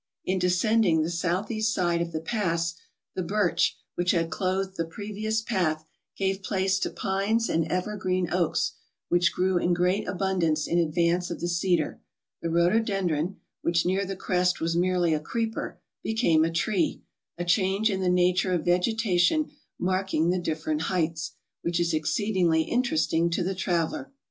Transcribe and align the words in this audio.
In 0.25 0.39
descending 0.39 1.03
the 1.03 1.11
south 1.11 1.51
east 1.51 1.71
side 1.75 2.01
of 2.01 2.11
the 2.11 2.19
pass, 2.21 2.73
the 3.13 3.21
birch 3.21 3.77
which 3.93 4.09
had 4.09 4.31
clothed 4.31 4.75
the 4.75 4.83
previous 4.87 5.43
path 5.43 5.85
gave 6.17 6.41
place 6.41 6.79
to 6.79 6.89
pines 6.89 7.47
and 7.47 7.67
ever 7.71 7.95
green 7.97 8.27
oaks, 8.33 8.71
wliich 9.13 9.31
grew 9.31 9.59
in 9.59 9.75
great 9.75 10.07
abundance 10.07 10.65
in 10.67 10.79
advance 10.79 11.29
of 11.29 11.39
the 11.39 11.47
cedar; 11.47 12.01
the 12.41 12.49
rhododendron, 12.49 13.39
which 13.61 13.85
near 13.85 14.03
tlie 14.03 14.17
crest 14.17 14.59
was 14.59 14.75
merely 14.75 15.13
a 15.13 15.19
creeper, 15.19 15.77
became 16.01 16.43
a 16.43 16.51
tree, 16.51 17.03
a 17.37 17.45
change 17.45 17.91
in 17.91 18.01
the 18.01 18.09
nature 18.09 18.53
of 18.53 18.65
vegetation 18.65 19.51
marking 19.77 20.31
the 20.31 20.39
different 20.39 20.81
heights, 20.89 21.33
which 21.61 21.79
is 21.79 21.93
exceedingly 21.93 22.63
interesting 22.63 23.29
to 23.29 23.43
the 23.43 23.53
traveller. 23.53 24.11